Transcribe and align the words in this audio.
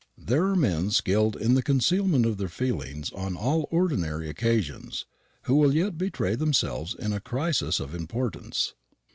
There 0.17 0.45
are 0.45 0.55
men 0.55 0.89
skilled 0.89 1.35
in 1.35 1.53
the 1.53 1.61
concealment 1.61 2.25
of 2.25 2.39
their 2.39 2.47
feelings 2.47 3.11
on 3.11 3.37
all 3.37 3.67
ordinary 3.69 4.29
occasions, 4.29 5.05
who 5.43 5.53
will 5.55 5.75
yet 5.75 5.95
betray 5.95 6.33
themselves 6.33 6.95
in 6.95 7.13
a 7.13 7.19
crisis 7.19 7.79
of 7.79 7.93
importance. 7.93 8.73